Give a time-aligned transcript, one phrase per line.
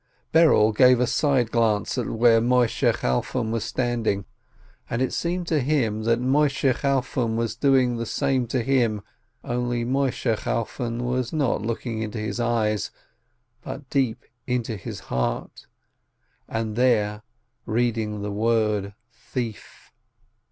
[0.33, 4.25] Berel gave a side glance at where Moisheh Chalfon was standing,
[4.89, 9.03] and it seemed to him that Moisheh Chalfon was doing the same to him,
[9.43, 12.89] only Moisheh Chalfon was looking not into his eyes,
[13.61, 15.67] but deep into his heart,
[16.49, 17.21] and there
[17.67, 19.91] reading the word Thief!